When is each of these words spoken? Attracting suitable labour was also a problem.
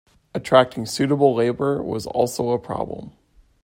Attracting 0.33 0.87
suitable 0.87 1.35
labour 1.35 1.83
was 1.83 2.07
also 2.07 2.49
a 2.53 2.57
problem. 2.57 3.11